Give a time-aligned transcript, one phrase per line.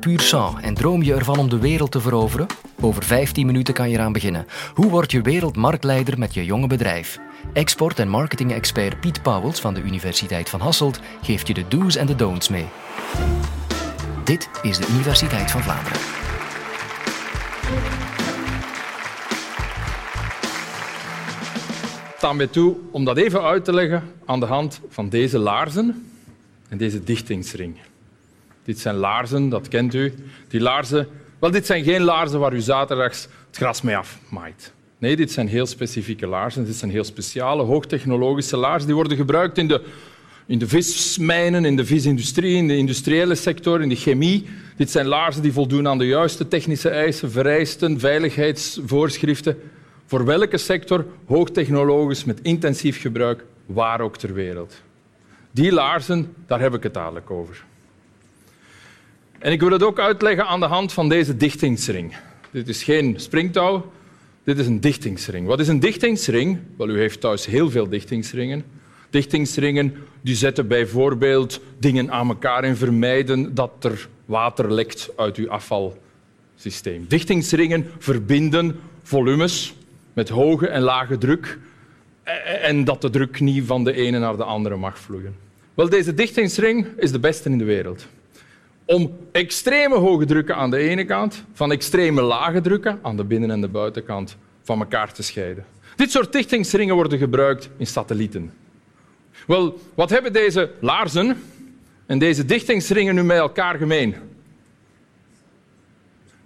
[0.00, 2.46] puur sang en droom je ervan om de wereld te veroveren?
[2.80, 4.46] Over 15 minuten kan je eraan beginnen.
[4.74, 7.18] Hoe word je wereldmarktleider met je jonge bedrijf?
[7.52, 12.06] Export- en marketing-expert Piet Pauwels van de Universiteit van Hasselt geeft je de do's en
[12.06, 12.66] de don'ts mee.
[14.24, 16.00] Dit is de Universiteit van Vlaanderen.
[22.16, 26.10] Sta mij toe om dat even uit te leggen aan de hand van deze laarzen
[26.68, 27.76] en deze dichtingsring.
[28.64, 30.14] Dit zijn laarzen, dat kent u.
[30.48, 34.72] Die laarzen, wel, dit zijn geen laarzen waar u zaterdags het gras mee afmaait.
[34.98, 36.64] Nee, dit zijn heel specifieke laarzen.
[36.64, 38.86] Dit zijn heel speciale, hoogtechnologische laarzen.
[38.86, 39.82] Die worden gebruikt in de,
[40.46, 44.46] in de vismijnen, in de visindustrie, in de industriële sector, in de chemie.
[44.76, 49.56] Dit zijn laarzen die voldoen aan de juiste technische eisen, vereisten, veiligheidsvoorschriften.
[50.06, 54.82] Voor welke sector, hoogtechnologisch, met intensief gebruik, waar ook ter wereld.
[55.50, 57.64] Die laarzen, daar heb ik het dadelijk over.
[59.44, 62.16] En ik wil het ook uitleggen aan de hand van deze dichtingsring.
[62.50, 63.92] Dit is geen springtouw,
[64.44, 65.46] dit is een dichtingsring.
[65.46, 66.58] Wat is een dichtingsring?
[66.76, 68.64] Wel, u heeft thuis heel veel dichtingsringen.
[69.10, 75.50] Dichtingsringen die zetten bijvoorbeeld dingen aan elkaar en vermijden dat er water lekt uit uw
[75.50, 77.04] afvalsysteem.
[77.08, 79.74] Dichtingsringen verbinden volumes
[80.12, 81.58] met hoge en lage druk
[82.62, 85.36] en dat de druk niet van de ene naar de andere mag vloeien.
[85.74, 88.06] Wel, deze dichtingsring is de beste in de wereld.
[88.84, 93.50] Om extreme hoge drukken aan de ene kant van extreme lage drukken aan de binnen-
[93.50, 95.64] en de buitenkant van elkaar te scheiden.
[95.96, 98.52] Dit soort dichtingsringen worden gebruikt in satellieten.
[99.46, 101.42] Wel, wat hebben deze laarzen
[102.06, 104.14] en deze dichtingsringen nu met elkaar gemeen?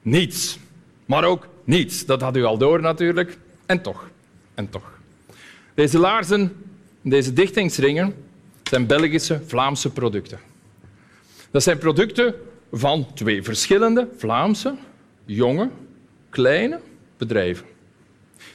[0.03, 0.59] Niets.
[1.07, 2.07] Maar ook niets.
[2.07, 3.39] Dat had u al door natuurlijk.
[3.67, 4.11] En toch.
[4.55, 4.99] En toch.
[5.75, 6.41] Deze laarzen
[7.03, 8.15] en deze dichtingsringen
[8.63, 10.48] zijn Belgische, Vlaamse producten.
[11.51, 12.35] Dat zijn producten
[12.73, 14.75] van twee verschillende Vlaamse,
[15.25, 15.71] jonge,
[16.31, 16.81] kleine
[17.17, 17.67] bedrijven.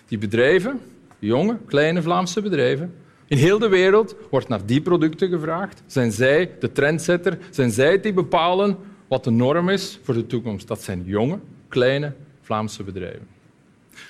[0.08, 0.80] Die bedrijven,
[1.20, 2.94] jonge, kleine Vlaamse bedrijven,
[3.28, 5.84] in heel de wereld wordt naar die producten gevraagd.
[5.86, 7.38] Zijn zij de trendsetter?
[7.50, 10.68] Zijn zij die bepalen wat de norm is voor de toekomst?
[10.68, 13.28] Dat zijn jonge, kleine Vlaamse bedrijven.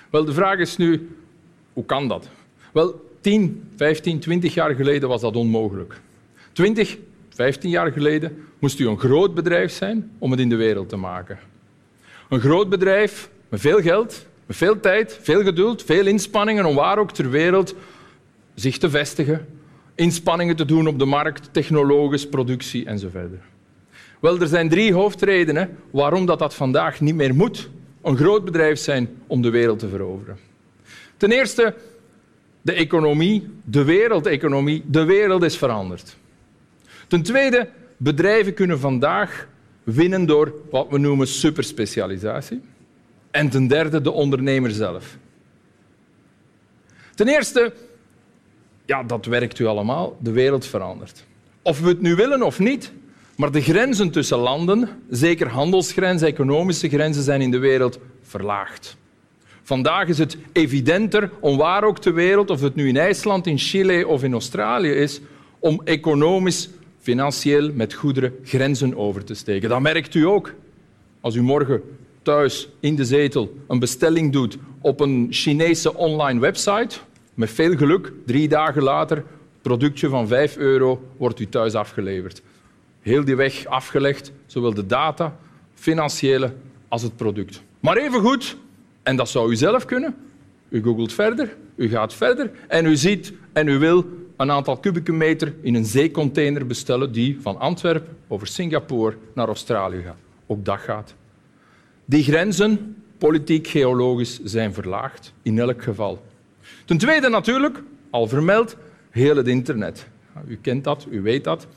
[0.09, 1.09] Wel, de vraag is nu,
[1.73, 2.29] hoe kan dat?
[2.73, 6.01] Wel, 10, 15, 20 jaar geleden was dat onmogelijk.
[6.51, 6.97] 20,
[7.35, 10.95] 15 jaar geleden moest u een groot bedrijf zijn om het in de wereld te
[10.95, 11.39] maken.
[12.29, 16.97] Een groot bedrijf met veel geld, met veel tijd, veel geduld, veel inspanningen om waar
[16.97, 17.75] ook ter wereld
[18.55, 19.45] zich te vestigen,
[19.95, 23.31] inspanningen te doen op de markt, technologisch, productie enzovoort.
[24.19, 27.69] Wel, er zijn drie hoofdredenen waarom dat, dat vandaag niet meer moet
[28.01, 30.37] een groot bedrijf zijn om de wereld te veroveren.
[31.17, 31.73] Ten eerste,
[32.61, 36.17] de economie, de wereldeconomie, de wereld is veranderd.
[37.13, 39.47] Ten tweede, bedrijven kunnen vandaag
[39.83, 42.61] winnen door wat we noemen superspecialisatie.
[43.31, 45.17] En ten derde, de ondernemer zelf.
[47.15, 47.73] Ten eerste,
[48.85, 51.25] ja, dat werkt u allemaal, de wereld verandert.
[51.61, 52.91] Of we het nu willen of niet,
[53.35, 58.97] maar de grenzen tussen landen, zeker handelsgrenzen, economische grenzen, zijn in de wereld verlaagd.
[59.63, 63.57] Vandaag is het evidenter om waar ook ter wereld, of het nu in IJsland, in
[63.57, 65.21] Chile of in Australië is,
[65.59, 66.69] om economisch,
[67.03, 69.69] financieel met goederen grenzen over te steken.
[69.69, 70.53] Dat merkt u ook.
[71.21, 71.81] Als u morgen
[72.21, 76.97] thuis in de zetel een bestelling doet op een Chinese online website,
[77.33, 79.23] met veel geluk, drie dagen later,
[79.61, 82.41] productje van 5 euro wordt u thuis afgeleverd.
[83.01, 85.37] Heel die weg afgelegd, zowel de data,
[85.73, 86.53] financiële
[86.87, 87.63] als het product.
[87.79, 88.57] Maar evengoed,
[89.03, 90.15] en dat zou u zelf kunnen,
[90.69, 94.05] u googelt verder, u gaat verder en u ziet en u wil
[94.37, 100.01] een aantal kubieke meter in een zeecontainer bestellen die van Antwerpen over Singapore naar Australië
[100.01, 100.17] gaat.
[100.47, 101.13] Ook dat gaat.
[102.05, 106.21] Die grenzen, politiek, geologisch, zijn verlaagd, in elk geval.
[106.85, 108.77] Ten tweede natuurlijk, al vermeld,
[109.09, 110.07] heel het internet.
[110.47, 111.67] U kent dat, u weet dat.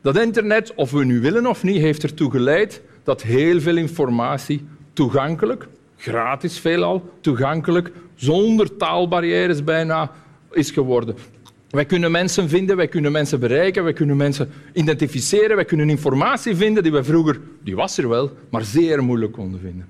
[0.00, 4.66] Dat internet, of we nu willen of niet, heeft ertoe geleid dat heel veel informatie
[4.92, 10.10] toegankelijk, gratis veelal, toegankelijk, zonder taalbarrières bijna,
[10.50, 11.16] is geworden.
[11.74, 16.56] Wij kunnen mensen vinden, wij kunnen mensen bereiken, wij kunnen mensen identificeren, wij kunnen informatie
[16.56, 19.88] vinden die we vroeger, die was er wel, maar zeer moeilijk konden vinden.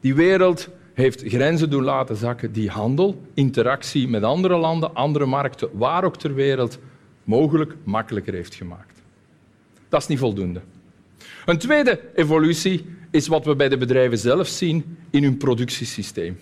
[0.00, 5.68] Die wereld heeft grenzen doen laten zakken die handel, interactie met andere landen, andere markten,
[5.72, 6.78] waar ook ter wereld,
[7.24, 9.02] mogelijk makkelijker heeft gemaakt.
[9.88, 10.60] Dat is niet voldoende.
[11.46, 16.38] Een tweede evolutie is wat we bij de bedrijven zelf zien in hun productiesysteem.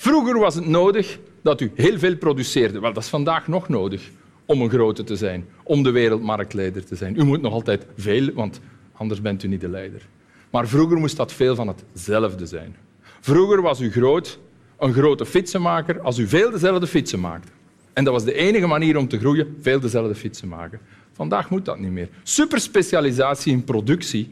[0.00, 2.80] Vroeger was het nodig dat u heel veel produceerde.
[2.80, 4.10] Wel, dat is vandaag nog nodig
[4.44, 7.18] om een grote te zijn, om de wereldmarktleider te zijn.
[7.18, 8.60] U moet nog altijd veel, want
[8.92, 10.06] anders bent u niet de leider.
[10.50, 12.76] Maar vroeger moest dat veel van hetzelfde zijn.
[13.20, 14.38] Vroeger was u groot,
[14.78, 17.52] een grote fietsenmaker als u veel dezelfde fietsen maakte.
[17.92, 20.80] En dat was de enige manier om te groeien, veel dezelfde fietsen maken.
[21.12, 22.08] Vandaag moet dat niet meer.
[22.22, 24.30] Superspecialisatie in productie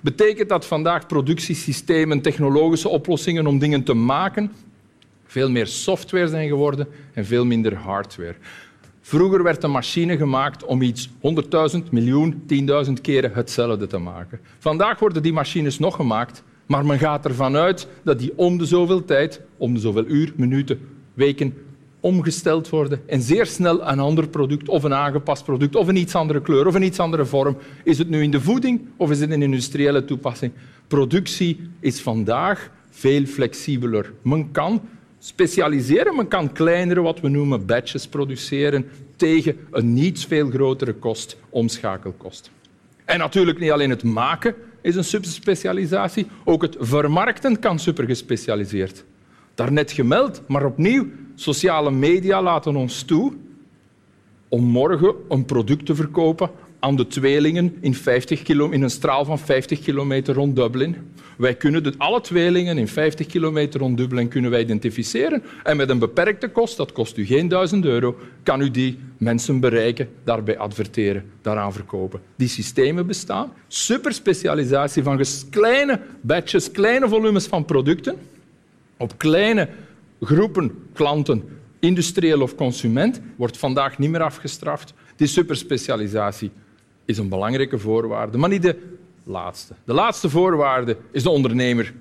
[0.00, 4.52] betekent dat vandaag productiesystemen, technologische oplossingen om dingen te maken,
[5.26, 8.34] veel meer software zijn geworden en veel minder hardware.
[9.00, 12.42] Vroeger werd een machine gemaakt om iets 100.000, miljoen,
[12.86, 14.40] 10.000 keren hetzelfde te maken.
[14.58, 18.64] Vandaag worden die machines nog gemaakt, maar men gaat ervan uit dat die om de
[18.64, 20.80] zoveel tijd, om de zoveel uur, minuten,
[21.14, 21.54] weken
[22.00, 26.14] omgesteld worden en zeer snel een ander product of een aangepast product of een iets
[26.14, 27.56] andere kleur of een iets andere vorm.
[27.84, 30.52] Is het nu in de voeding of is het een industriële toepassing?
[30.86, 34.12] Productie is vandaag veel flexibeler.
[34.22, 34.80] Men kan
[35.26, 41.36] specialiseren, men kan kleinere, wat we noemen batches produceren tegen een niet veel grotere kost,
[41.50, 42.50] omschakelkost.
[43.04, 49.04] En natuurlijk niet alleen het maken is een superspecialisatie, ook het vermarkten kan supergespecialiseerd.
[49.54, 53.32] Daarnet gemeld, maar opnieuw, sociale media laten ons toe
[54.48, 56.50] om morgen een product te verkopen
[56.86, 60.96] aan de tweelingen in, 50 kilo, in een straal van 50 kilometer rond Dublin.
[61.36, 65.42] Wij kunnen de, alle tweelingen in 50 kilometer rond Dublin kunnen wij identificeren.
[65.62, 69.60] En met een beperkte kost, dat kost u geen duizend euro, kan u die mensen
[69.60, 72.20] bereiken, daarbij adverteren, daaraan verkopen.
[72.36, 73.52] Die systemen bestaan.
[73.68, 78.16] Superspecialisatie van kleine batches, kleine volumes van producten
[78.96, 79.68] op kleine
[80.20, 81.42] groepen klanten,
[81.78, 84.94] industrieel of consument, wordt vandaag niet meer afgestraft.
[85.16, 86.50] Die superspecialisatie
[87.06, 88.76] is een belangrijke voorwaarde, maar niet de
[89.24, 89.74] laatste.
[89.84, 91.94] De laatste voorwaarde is de ondernemer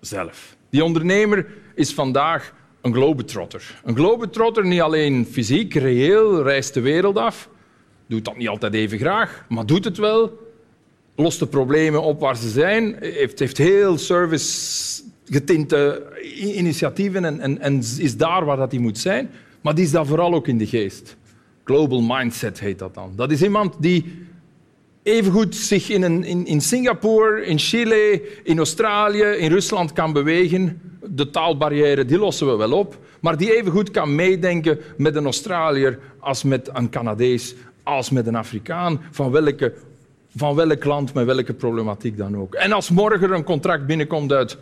[0.00, 0.56] zelf.
[0.70, 3.80] Die ondernemer is vandaag een globetrotter.
[3.84, 7.48] Een globetrotter niet alleen fysiek, reëel, reist de wereld af,
[8.06, 10.38] doet dat niet altijd even graag, maar doet het wel,
[11.14, 17.58] lost de problemen op waar ze zijn, heeft, heeft heel service getinte initiatieven en, en,
[17.58, 19.30] en, is daar waar dat die moet zijn.
[19.60, 21.16] Maar die is dat vooral ook in de geest.
[21.64, 23.12] Global mindset heet dat dan.
[23.16, 24.26] Dat is iemand die
[25.02, 30.80] evengoed zich in, in, in Singapore, in Chile, in Australië, in Rusland kan bewegen.
[31.06, 32.98] De taalbarrière die lossen we wel op.
[33.20, 38.36] Maar die evengoed kan meedenken met een Australiër als met een Canadees, als met een
[38.36, 39.74] Afrikaan, van welke
[40.36, 42.54] van welk land, met welke problematiek dan ook.
[42.54, 44.58] En als morgen een contract binnenkomt uit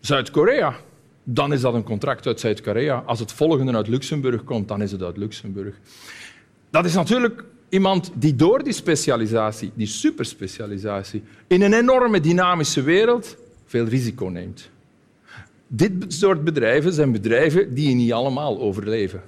[0.00, 0.76] Zuid-Korea,
[1.22, 3.02] dan is dat een contract uit Zuid-Korea.
[3.06, 5.74] Als het volgende uit Luxemburg komt, dan is het uit Luxemburg.
[6.70, 13.36] Dat is natuurlijk iemand die door die specialisatie, die superspecialisatie, in een enorme dynamische wereld
[13.66, 14.70] veel risico neemt.
[15.66, 19.22] Dit soort bedrijven zijn bedrijven die niet allemaal overleven.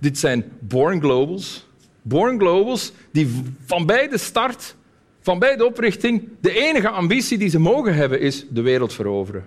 [0.00, 1.66] Dit zijn born globals.
[2.02, 3.28] Born globals die
[3.66, 4.74] van bij de start,
[5.20, 9.44] van bij de oprichting, de enige ambitie die ze mogen hebben is de wereld veroveren.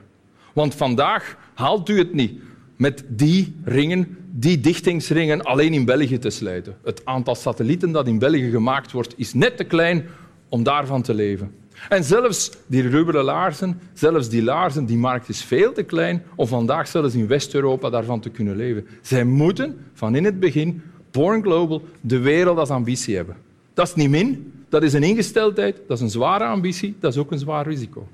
[0.54, 2.40] Want vandaag haalt u het niet
[2.80, 6.76] met die ringen, die dichtingsringen, alleen in België te sluiten.
[6.84, 10.06] Het aantal satellieten dat in België gemaakt wordt, is net te klein
[10.50, 11.52] om daarvan te leven.
[11.90, 16.48] En zelfs die rubberen laarzen, zelfs die laarzen, die markt is veel te klein om
[16.48, 18.88] vandaag zelfs in West-Europa daarvan te kunnen leven.
[19.02, 23.36] Zij moeten van in het begin, born global, de wereld als ambitie hebben.
[23.74, 27.20] Dat is niet min, dat is een ingesteldheid, dat is een zware ambitie, dat is
[27.20, 28.08] ook een zwaar risico.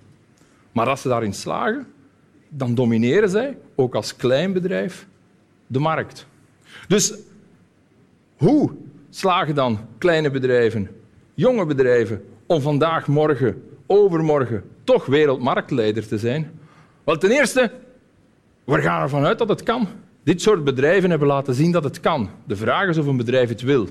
[0.72, 1.88] Maar als ze daarin slagen,
[2.50, 5.08] dan domineren zij, ook als klein bedrijf,
[5.68, 6.28] de markt.
[6.88, 7.14] Dus
[8.38, 8.72] hoe
[9.10, 10.90] slagen dan kleine bedrijven,
[11.34, 16.52] jonge bedrijven, om vandaag, morgen, overmorgen toch wereldmarktleider te zijn?
[17.04, 17.72] Wel, ten eerste,
[18.64, 19.88] we gaan ervan uit dat het kan.
[20.24, 22.30] Dit soort bedrijven hebben laten zien dat het kan.
[22.48, 23.88] De vraag is of een bedrijf het wil.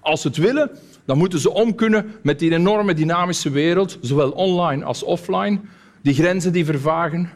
[0.00, 0.70] Als ze het willen,
[1.04, 5.60] dan moeten ze om kunnen met die enorme dynamische wereld, zowel online als offline.
[6.02, 7.30] Die grenzen die vervagen,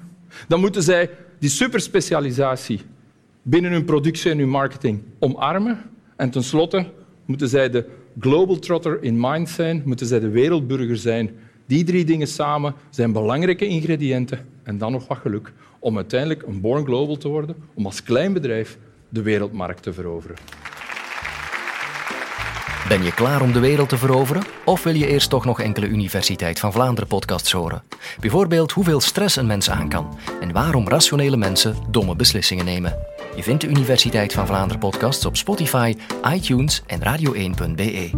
[0.48, 2.80] dan moeten zij die superspecialisatie
[3.42, 5.78] binnen hun productie en hun marketing omarmen.
[6.16, 6.86] En tenslotte
[7.24, 7.84] moeten zij de
[8.20, 11.30] global trotter in mind zijn, moeten zij de wereldburger zijn.
[11.66, 16.60] Die drie dingen samen zijn belangrijke ingrediënten en dan nog wat geluk om uiteindelijk een
[16.60, 20.36] born global te worden, om als klein bedrijf de wereldmarkt te veroveren.
[22.88, 24.42] Ben je klaar om de wereld te veroveren?
[24.64, 27.82] Of wil je eerst toch nog enkele Universiteit van Vlaanderen podcasts horen?
[28.20, 32.98] Bijvoorbeeld hoeveel stress een mens aan kan en waarom rationele mensen domme beslissingen nemen.
[33.36, 35.94] Je vindt de Universiteit van Vlaanderen podcasts op Spotify,
[36.34, 38.10] iTunes en radio1.be.